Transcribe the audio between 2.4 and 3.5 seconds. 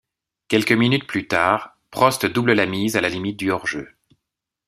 la mise à la limite